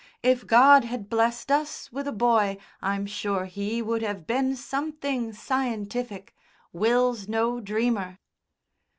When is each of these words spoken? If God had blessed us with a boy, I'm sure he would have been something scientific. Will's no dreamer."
If 0.23 0.47
God 0.47 0.83
had 0.83 1.11
blessed 1.11 1.51
us 1.51 1.91
with 1.91 2.07
a 2.07 2.11
boy, 2.11 2.57
I'm 2.81 3.05
sure 3.05 3.45
he 3.45 3.83
would 3.83 4.01
have 4.01 4.25
been 4.25 4.55
something 4.55 5.31
scientific. 5.31 6.33
Will's 6.73 7.27
no 7.27 7.59
dreamer." 7.59 8.17